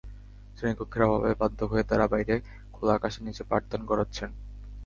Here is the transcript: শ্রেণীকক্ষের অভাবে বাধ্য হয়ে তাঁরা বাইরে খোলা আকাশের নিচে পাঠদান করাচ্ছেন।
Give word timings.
শ্রেণীকক্ষের 0.57 1.05
অভাবে 1.07 1.31
বাধ্য 1.41 1.59
হয়ে 1.71 1.83
তাঁরা 1.83 2.05
বাইরে 2.07 2.35
খোলা 2.73 2.93
আকাশের 2.95 3.23
নিচে 3.27 3.43
পাঠদান 3.43 3.81
করাচ্ছেন। 3.85 4.29